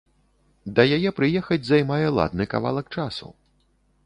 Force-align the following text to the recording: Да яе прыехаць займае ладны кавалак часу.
Да 0.79 0.85
яе 0.97 1.11
прыехаць 1.19 1.59
займае 1.71 2.01
ладны 2.21 2.49
кавалак 2.55 2.91
часу. 2.97 3.27